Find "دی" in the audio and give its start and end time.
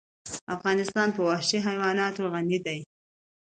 2.65-2.79